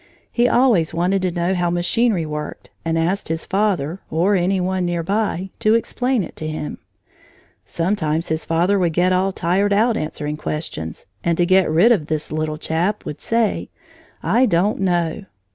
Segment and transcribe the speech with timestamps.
[0.31, 4.83] He always wanted to know how machinery worked and asked his father, or any one
[4.83, 6.79] near by, to explain it to him.
[7.65, 12.07] Sometimes his father would get all tired out answering questions, and to get rid of
[12.07, 13.69] the little chap would say:
[14.23, 15.25] "I don't know."